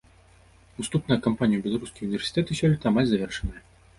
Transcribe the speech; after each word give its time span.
Уступная 0.83 1.17
кампанія 1.25 1.59
ў 1.59 1.65
беларускія 1.67 2.03
ўніверсітэты 2.09 2.51
сёлета 2.61 2.85
амаль 2.93 3.09
завершаная. 3.13 3.63